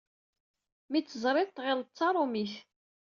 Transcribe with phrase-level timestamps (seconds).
[0.89, 2.53] Mi tt-teẓriḍ tɣilleḍ d taṛumit.